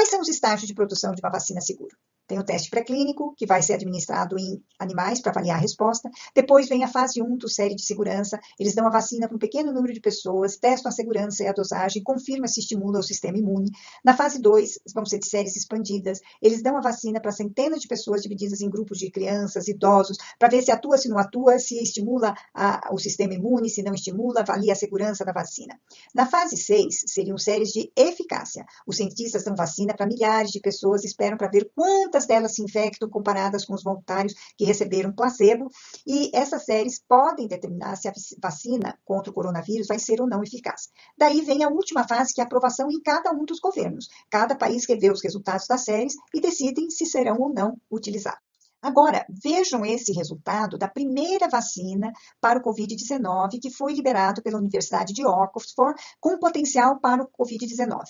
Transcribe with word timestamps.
Quais 0.00 0.08
são 0.08 0.22
os 0.22 0.28
estágios 0.28 0.66
de 0.66 0.72
produção 0.72 1.12
de 1.12 1.20
uma 1.20 1.30
vacina 1.30 1.60
segura? 1.60 1.94
Tem 2.30 2.38
o 2.38 2.44
teste 2.44 2.70
pré-clínico, 2.70 3.34
que 3.36 3.44
vai 3.44 3.60
ser 3.60 3.72
administrado 3.72 4.38
em 4.38 4.62
animais 4.78 5.20
para 5.20 5.32
avaliar 5.32 5.58
a 5.58 5.60
resposta. 5.60 6.08
Depois 6.32 6.68
vem 6.68 6.84
a 6.84 6.86
fase 6.86 7.20
1 7.20 7.36
do 7.36 7.48
série 7.48 7.74
de 7.74 7.82
segurança. 7.82 8.38
Eles 8.56 8.72
dão 8.72 8.86
a 8.86 8.90
vacina 8.90 9.26
para 9.26 9.34
um 9.34 9.38
pequeno 9.38 9.72
número 9.72 9.92
de 9.92 10.00
pessoas, 10.00 10.56
testam 10.56 10.90
a 10.90 10.92
segurança 10.92 11.42
e 11.42 11.48
a 11.48 11.52
dosagem, 11.52 12.04
confirmam 12.04 12.46
se 12.46 12.60
estimula 12.60 13.00
o 13.00 13.02
sistema 13.02 13.36
imune. 13.36 13.72
Na 14.04 14.16
fase 14.16 14.40
2, 14.40 14.78
vão 14.94 15.04
ser 15.04 15.18
de 15.18 15.28
séries 15.28 15.56
expandidas. 15.56 16.20
Eles 16.40 16.62
dão 16.62 16.76
a 16.76 16.80
vacina 16.80 17.20
para 17.20 17.32
centenas 17.32 17.80
de 17.80 17.88
pessoas 17.88 18.22
divididas 18.22 18.60
em 18.60 18.70
grupos 18.70 18.98
de 18.98 19.10
crianças, 19.10 19.66
idosos, 19.66 20.16
para 20.38 20.50
ver 20.50 20.62
se 20.62 20.70
atua, 20.70 20.98
se 20.98 21.08
não 21.08 21.18
atua, 21.18 21.58
se 21.58 21.82
estimula 21.82 22.32
a, 22.54 22.90
o 22.92 22.98
sistema 22.98 23.34
imune, 23.34 23.68
se 23.68 23.82
não 23.82 23.92
estimula, 23.92 24.42
avalia 24.42 24.72
a 24.72 24.76
segurança 24.76 25.24
da 25.24 25.32
vacina. 25.32 25.80
Na 26.14 26.26
fase 26.26 26.56
6, 26.56 27.06
seriam 27.08 27.36
séries 27.36 27.70
de 27.70 27.90
eficácia. 27.96 28.64
Os 28.86 28.98
cientistas 28.98 29.42
dão 29.42 29.56
vacina 29.56 29.96
para 29.96 30.06
milhares 30.06 30.52
de 30.52 30.60
pessoas, 30.60 31.02
esperam 31.02 31.36
para 31.36 31.50
ver 31.50 31.68
quantas 31.74 32.19
quantas 32.20 32.26
delas 32.26 32.54
se 32.54 32.62
infectam 32.62 33.08
comparadas 33.08 33.64
com 33.64 33.74
os 33.74 33.82
voluntários 33.82 34.34
que 34.56 34.64
receberam 34.64 35.12
placebo, 35.12 35.70
e 36.06 36.30
essas 36.34 36.64
séries 36.64 37.00
podem 37.08 37.46
determinar 37.46 37.96
se 37.96 38.08
a 38.08 38.12
vacina 38.42 38.98
contra 39.04 39.30
o 39.30 39.34
coronavírus 39.34 39.86
vai 39.86 39.98
ser 39.98 40.20
ou 40.20 40.28
não 40.28 40.42
eficaz. 40.42 40.88
Daí 41.16 41.40
vem 41.42 41.64
a 41.64 41.68
última 41.68 42.06
fase, 42.06 42.34
que 42.34 42.40
é 42.40 42.44
a 42.44 42.46
aprovação 42.46 42.90
em 42.90 43.00
cada 43.00 43.30
um 43.32 43.44
dos 43.44 43.60
governos. 43.60 44.08
Cada 44.30 44.54
país 44.54 44.86
revê 44.86 45.10
os 45.10 45.22
resultados 45.22 45.66
das 45.66 45.84
séries 45.84 46.14
e 46.34 46.40
decidem 46.40 46.90
se 46.90 47.06
serão 47.06 47.38
ou 47.38 47.52
não 47.52 47.76
utilizados. 47.90 48.40
Agora, 48.82 49.26
vejam 49.28 49.84
esse 49.84 50.10
resultado 50.12 50.78
da 50.78 50.88
primeira 50.88 51.48
vacina 51.48 52.12
para 52.40 52.58
o 52.58 52.62
Covid-19 52.62 53.58
que 53.60 53.70
foi 53.70 53.92
liberado 53.92 54.42
pela 54.42 54.58
Universidade 54.58 55.12
de 55.12 55.24
Oxford 55.26 56.00
com 56.18 56.38
potencial 56.38 56.98
para 56.98 57.22
o 57.22 57.28
Covid-19. 57.28 58.04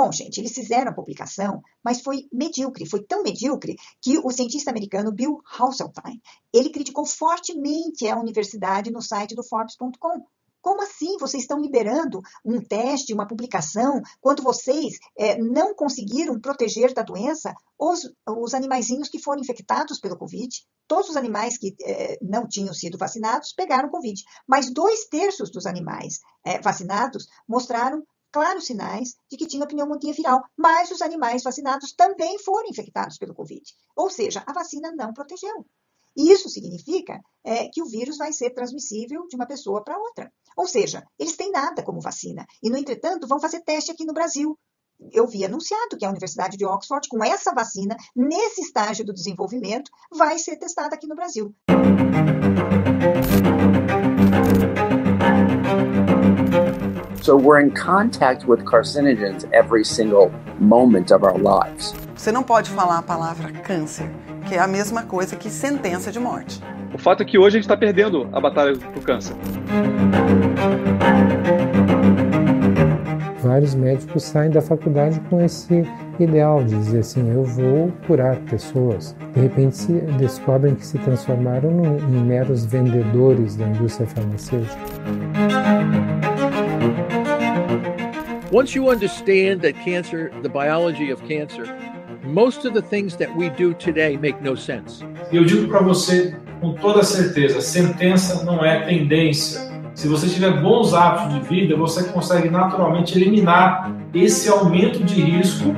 Bom, 0.00 0.12
gente, 0.12 0.38
eles 0.38 0.52
fizeram 0.52 0.92
a 0.92 0.94
publicação, 0.94 1.60
mas 1.84 2.00
foi 2.00 2.28
medíocre, 2.32 2.88
foi 2.88 3.02
tão 3.02 3.20
medíocre 3.20 3.74
que 4.00 4.16
o 4.18 4.30
cientista 4.30 4.70
americano 4.70 5.10
Bill 5.10 5.42
Hasseltine, 5.58 6.22
ele 6.52 6.70
criticou 6.70 7.04
fortemente 7.04 8.06
a 8.06 8.16
universidade 8.16 8.92
no 8.92 9.02
site 9.02 9.34
do 9.34 9.42
Forbes.com. 9.42 10.24
Como 10.62 10.82
assim 10.84 11.16
vocês 11.18 11.42
estão 11.42 11.60
liberando 11.60 12.20
um 12.44 12.60
teste, 12.60 13.12
uma 13.12 13.26
publicação, 13.26 14.00
quando 14.20 14.40
vocês 14.40 14.98
é, 15.18 15.36
não 15.36 15.74
conseguiram 15.74 16.38
proteger 16.38 16.94
da 16.94 17.02
doença 17.02 17.52
os, 17.76 18.08
os 18.24 18.54
animaizinhos 18.54 19.08
que 19.08 19.20
foram 19.20 19.40
infectados 19.40 19.98
pelo 19.98 20.16
Covid? 20.16 20.64
Todos 20.86 21.10
os 21.10 21.16
animais 21.16 21.58
que 21.58 21.74
é, 21.82 22.20
não 22.22 22.46
tinham 22.46 22.72
sido 22.72 22.96
vacinados 22.96 23.52
pegaram 23.52 23.90
Covid, 23.90 24.22
mas 24.46 24.72
dois 24.72 25.06
terços 25.06 25.50
dos 25.50 25.66
animais 25.66 26.20
é, 26.44 26.60
vacinados 26.60 27.26
mostraram 27.48 28.06
claros 28.32 28.66
sinais 28.66 29.14
de 29.30 29.36
que 29.36 29.46
tinha 29.46 29.66
pneumonia 29.66 30.12
viral, 30.12 30.42
mas 30.56 30.90
os 30.90 31.02
animais 31.02 31.42
vacinados 31.42 31.92
também 31.92 32.38
foram 32.38 32.68
infectados 32.68 33.18
pelo 33.18 33.34
Covid. 33.34 33.62
Ou 33.96 34.10
seja, 34.10 34.42
a 34.46 34.52
vacina 34.52 34.92
não 34.92 35.12
protegeu. 35.12 35.66
Isso 36.16 36.48
significa 36.48 37.20
é, 37.44 37.68
que 37.68 37.80
o 37.80 37.86
vírus 37.86 38.16
vai 38.16 38.32
ser 38.32 38.50
transmissível 38.50 39.26
de 39.28 39.36
uma 39.36 39.46
pessoa 39.46 39.84
para 39.84 39.98
outra. 39.98 40.32
Ou 40.56 40.66
seja, 40.66 41.06
eles 41.16 41.36
têm 41.36 41.52
nada 41.52 41.82
como 41.82 42.00
vacina. 42.00 42.44
E, 42.60 42.68
no 42.68 42.76
entretanto, 42.76 43.28
vão 43.28 43.38
fazer 43.38 43.60
teste 43.60 43.92
aqui 43.92 44.04
no 44.04 44.12
Brasil. 44.12 44.58
Eu 45.12 45.28
vi 45.28 45.44
anunciado 45.44 45.96
que 45.96 46.04
a 46.04 46.10
Universidade 46.10 46.56
de 46.56 46.66
Oxford, 46.66 47.08
com 47.08 47.22
essa 47.22 47.54
vacina, 47.54 47.96
nesse 48.16 48.62
estágio 48.62 49.04
do 49.04 49.12
desenvolvimento, 49.12 49.92
vai 50.10 50.38
ser 50.40 50.56
testada 50.56 50.96
aqui 50.96 51.06
no 51.06 51.14
Brasil. 51.14 51.54
So 57.28 57.36
we're 57.36 57.60
in 57.60 57.72
contact 57.72 58.48
with 58.48 58.64
carcinogens 58.64 59.46
every 59.52 59.84
single 59.84 60.32
moment 60.58 61.12
of 61.12 61.22
our 61.22 61.36
lives. 61.36 61.92
Você 62.16 62.32
não 62.32 62.42
pode 62.42 62.70
falar 62.70 62.96
a 62.96 63.02
palavra 63.02 63.52
câncer, 63.52 64.08
que 64.48 64.54
é 64.54 64.58
a 64.58 64.66
mesma 64.66 65.02
coisa 65.02 65.36
que 65.36 65.50
sentença 65.50 66.10
de 66.10 66.18
morte. 66.18 66.58
O 66.94 66.96
fato 66.96 67.22
é 67.22 67.26
que 67.26 67.36
hoje 67.36 67.48
a 67.48 67.50
gente 67.60 67.64
está 67.64 67.76
perdendo 67.76 68.30
a 68.32 68.40
batalha 68.40 68.72
do 68.72 69.00
câncer. 69.02 69.36
Vários 73.42 73.74
médicos 73.74 74.22
saem 74.22 74.50
da 74.50 74.62
faculdade 74.62 75.20
com 75.28 75.38
esse 75.38 75.86
ideal 76.18 76.64
de 76.64 76.76
dizer 76.76 77.00
assim: 77.00 77.30
eu 77.30 77.44
vou 77.44 77.92
curar 78.06 78.36
pessoas. 78.36 79.14
De 79.34 79.40
repente 79.42 79.76
se 79.76 79.92
descobrem 80.16 80.74
que 80.74 80.86
se 80.86 80.96
transformaram 80.96 81.98
em 82.08 82.24
meros 82.24 82.64
vendedores 82.64 83.54
da 83.54 83.66
indústria 83.66 84.08
farmacêutica. 84.08 84.78
Once 88.50 88.74
you 88.74 88.88
understand 88.88 89.60
that 89.60 89.74
cancer, 89.84 90.32
the 90.40 90.48
biology 90.48 91.10
of 91.10 91.22
cancer, 91.28 91.66
most 92.24 92.64
of 92.64 92.72
the 92.72 92.80
things 92.80 93.14
that 93.14 93.28
we 93.36 93.50
do 93.50 93.74
today 93.74 94.16
make 94.16 94.40
no 94.40 94.56
sense. 94.56 95.04
Eu 95.30 95.44
digo 95.44 95.68
para 95.68 95.80
você 95.80 96.34
com 96.58 96.72
toda 96.72 97.02
certeza, 97.02 97.60
sentença 97.60 98.42
não 98.44 98.64
é 98.64 98.86
tendência. 98.86 99.60
Se 99.94 100.08
você 100.08 100.28
tiver 100.28 100.62
bons 100.62 100.94
hábitos 100.94 101.34
de 101.34 101.40
vida, 101.48 101.76
você 101.76 102.04
consegue 102.04 102.48
naturalmente 102.48 103.18
eliminar 103.18 103.94
esse 104.14 104.48
aumento 104.48 105.04
de 105.04 105.20
risco. 105.20 105.74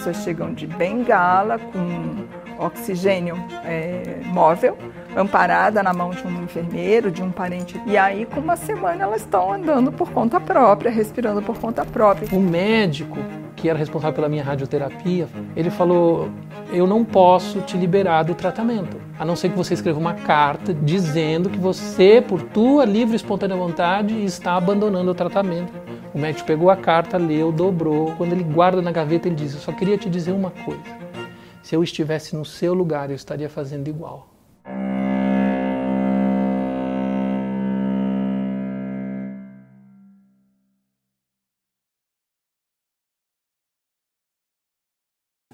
Pessoas 0.00 0.24
chegam 0.24 0.54
de 0.54 0.66
bengala 0.66 1.58
com 1.58 2.64
oxigênio 2.64 3.36
é, 3.64 4.20
móvel 4.26 4.76
amparada 5.16 5.82
na 5.82 5.92
mão 5.92 6.10
de 6.10 6.24
um 6.26 6.44
enfermeiro, 6.44 7.10
de 7.10 7.22
um 7.22 7.30
parente. 7.30 7.80
E 7.86 7.96
aí, 7.96 8.24
com 8.24 8.40
uma 8.40 8.56
semana, 8.56 9.02
elas 9.02 9.22
estão 9.22 9.52
andando 9.52 9.90
por 9.90 10.10
conta 10.10 10.40
própria, 10.40 10.90
respirando 10.90 11.42
por 11.42 11.58
conta 11.58 11.84
própria. 11.84 12.28
O 12.32 12.40
médico 12.40 13.18
que 13.56 13.68
era 13.68 13.78
responsável 13.78 14.14
pela 14.14 14.28
minha 14.28 14.42
radioterapia, 14.42 15.28
ele 15.54 15.68
falou: 15.68 16.30
Eu 16.72 16.86
não 16.86 17.04
posso 17.04 17.60
te 17.60 17.76
liberar 17.76 18.22
do 18.22 18.34
tratamento, 18.34 18.96
a 19.18 19.24
não 19.24 19.36
ser 19.36 19.50
que 19.50 19.56
você 19.56 19.74
escreva 19.74 19.98
uma 19.98 20.14
carta 20.14 20.72
dizendo 20.72 21.50
que 21.50 21.58
você, 21.58 22.24
por 22.26 22.40
tua 22.40 22.84
livre 22.84 23.14
e 23.14 23.16
espontânea 23.16 23.56
vontade, 23.56 24.24
está 24.24 24.54
abandonando 24.54 25.10
o 25.10 25.14
tratamento. 25.14 25.89
O 26.12 26.18
médico 26.18 26.44
pegou 26.44 26.70
a 26.70 26.76
carta, 26.76 27.16
leu, 27.16 27.52
dobrou. 27.52 28.16
Quando 28.16 28.32
ele 28.32 28.42
guarda 28.42 28.82
na 28.82 28.90
gaveta, 28.90 29.28
ele 29.28 29.36
diz: 29.36 29.54
Eu 29.54 29.60
só 29.60 29.72
queria 29.72 29.96
te 29.96 30.10
dizer 30.10 30.32
uma 30.32 30.50
coisa. 30.50 30.82
Se 31.62 31.76
eu 31.76 31.84
estivesse 31.84 32.34
no 32.34 32.44
seu 32.44 32.74
lugar, 32.74 33.10
eu 33.10 33.16
estaria 33.16 33.48
fazendo 33.48 33.86
igual. 33.86 34.28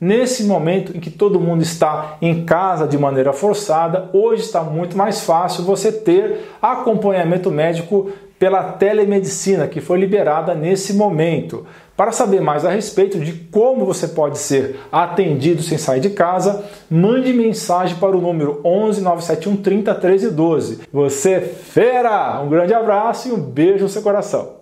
Nesse 0.00 0.44
momento 0.44 0.96
em 0.96 1.00
que 1.00 1.10
todo 1.10 1.38
mundo 1.38 1.62
está 1.62 2.16
em 2.22 2.46
casa 2.46 2.88
de 2.88 2.96
maneira 2.96 3.34
forçada, 3.34 4.08
hoje 4.14 4.42
está 4.42 4.62
muito 4.62 4.96
mais 4.96 5.20
fácil 5.20 5.62
você 5.62 5.92
ter 5.92 6.48
acompanhamento 6.60 7.50
médico 7.50 8.10
pela 8.40 8.62
telemedicina 8.72 9.68
que 9.68 9.82
foi 9.82 10.00
liberada 10.00 10.54
nesse 10.54 10.94
momento. 10.94 11.66
Para 11.94 12.10
saber 12.10 12.40
mais 12.40 12.64
a 12.64 12.70
respeito 12.70 13.20
de 13.20 13.32
como 13.32 13.84
você 13.84 14.08
pode 14.08 14.38
ser 14.38 14.80
atendido 14.90 15.62
sem 15.62 15.76
sair 15.76 16.00
de 16.00 16.08
casa, 16.08 16.64
mande 16.90 17.34
mensagem 17.34 17.98
para 17.98 18.16
o 18.16 18.20
número 18.22 18.58
11 18.64 19.02
971 19.02 19.56
30 19.58 19.94
13 19.94 20.30
12. 20.30 20.80
Você 20.90 21.32
é 21.32 21.40
fera! 21.42 22.40
Um 22.40 22.48
grande 22.48 22.72
abraço 22.72 23.28
e 23.28 23.32
um 23.32 23.38
beijo 23.38 23.84
no 23.84 23.90
seu 23.90 24.00
coração. 24.00 24.54